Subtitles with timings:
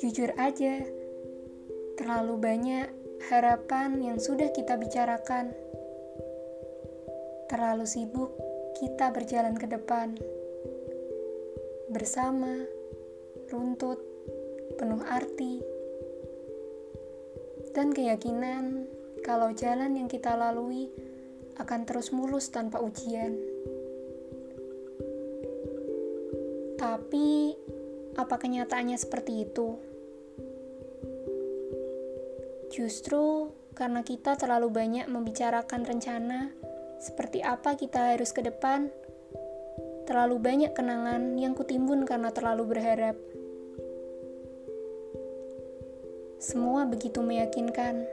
[0.00, 0.80] Jujur aja,
[2.00, 2.88] terlalu banyak
[3.28, 5.52] harapan yang sudah kita bicarakan.
[7.52, 8.32] Terlalu sibuk
[8.80, 10.16] kita berjalan ke depan.
[11.92, 12.64] Bersama,
[13.52, 14.00] runtut,
[14.80, 15.60] penuh arti,
[17.76, 18.88] dan keyakinan
[19.20, 20.88] kalau jalan yang kita lalui
[21.56, 23.36] akan terus mulus tanpa ujian.
[26.76, 27.56] Tapi,
[28.16, 29.68] apa kenyataannya seperti itu?
[32.72, 36.52] Justru karena kita terlalu banyak membicarakan rencana
[36.96, 38.88] seperti apa kita harus ke depan,
[40.08, 43.16] terlalu banyak kenangan yang kutimbun karena terlalu berharap.
[46.40, 48.04] Semua begitu meyakinkan,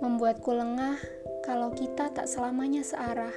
[0.00, 1.00] membuatku lengah
[1.44, 3.36] kalau kita tak selamanya searah.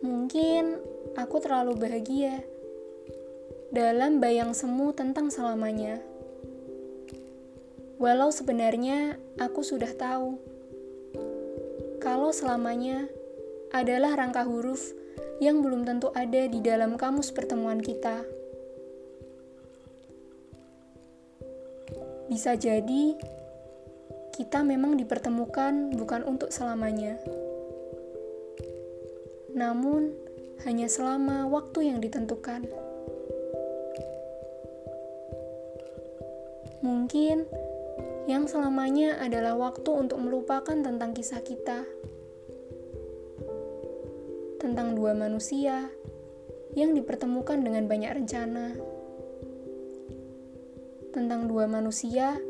[0.00, 0.80] Mungkin
[1.12, 2.40] aku terlalu bahagia
[3.68, 6.00] dalam bayang semu tentang selamanya.
[8.00, 10.40] Walau sebenarnya aku sudah tahu
[12.00, 13.06] kalau selamanya
[13.76, 14.96] adalah rangka huruf
[15.38, 18.24] yang belum tentu ada di dalam kamus pertemuan kita.
[22.32, 23.20] Bisa jadi
[24.42, 27.14] kita memang dipertemukan bukan untuk selamanya,
[29.54, 30.18] namun
[30.66, 32.66] hanya selama waktu yang ditentukan.
[36.82, 37.46] Mungkin
[38.26, 41.86] yang selamanya adalah waktu untuk melupakan tentang kisah kita,
[44.58, 45.86] tentang dua manusia
[46.74, 48.74] yang dipertemukan dengan banyak rencana,
[51.14, 52.42] tentang dua manusia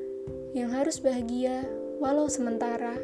[0.57, 2.99] yang harus bahagia walau sementara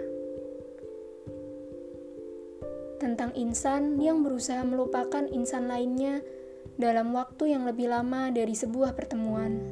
[2.99, 6.19] tentang insan yang berusaha melupakan insan lainnya
[6.75, 9.63] dalam waktu yang lebih lama dari sebuah pertemuan.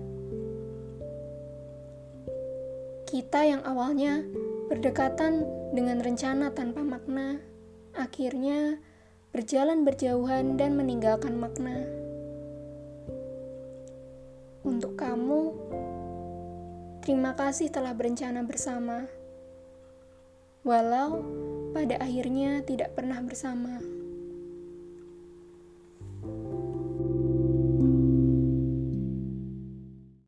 [3.11, 4.23] Kita yang awalnya
[4.71, 5.43] berdekatan
[5.75, 7.43] dengan rencana tanpa makna,
[7.99, 8.79] akhirnya
[9.35, 11.83] berjalan berjauhan dan meninggalkan makna.
[14.63, 15.46] Untuk kamu,
[17.07, 19.07] terima kasih telah berencana bersama
[20.67, 21.23] walau
[21.71, 23.96] pada akhirnya tidak pernah bersama.